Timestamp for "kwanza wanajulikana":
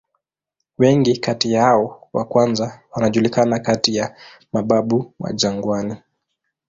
2.25-3.59